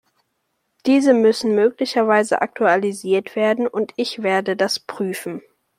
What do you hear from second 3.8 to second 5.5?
ich werde das prüfen.